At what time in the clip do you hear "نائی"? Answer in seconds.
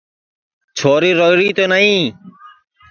1.71-1.95